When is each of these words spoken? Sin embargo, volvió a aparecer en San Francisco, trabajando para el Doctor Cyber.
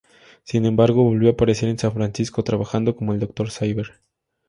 Sin 0.43 0.65
embargo, 0.65 1.03
volvió 1.03 1.29
a 1.29 1.33
aparecer 1.33 1.69
en 1.69 1.77
San 1.77 1.91
Francisco, 1.93 2.43
trabajando 2.43 2.95
para 2.95 3.13
el 3.13 3.19
Doctor 3.19 3.51
Cyber. 3.51 3.91